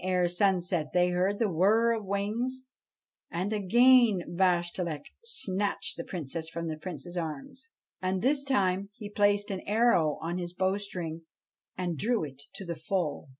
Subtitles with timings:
[0.03, 2.63] [See page 109 BASHTCHELIK sunset they heard the whir of wings;
[3.29, 7.67] and again Bashtchelik snatched the Princess from the Prince's arms.
[8.01, 11.27] And this time he placed an arrow on his bowstring
[11.77, 13.29] and drew it to the full.